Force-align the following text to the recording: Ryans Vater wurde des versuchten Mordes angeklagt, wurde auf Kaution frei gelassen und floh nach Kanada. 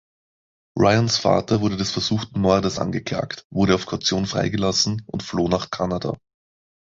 Ryans 0.79 1.17
Vater 1.19 1.61
wurde 1.61 1.77
des 1.77 1.91
versuchten 1.91 2.41
Mordes 2.41 2.79
angeklagt, 2.79 3.45
wurde 3.51 3.75
auf 3.75 3.85
Kaution 3.85 4.25
frei 4.25 4.49
gelassen 4.49 5.03
und 5.05 5.21
floh 5.21 5.47
nach 5.47 5.69
Kanada. 5.69 6.13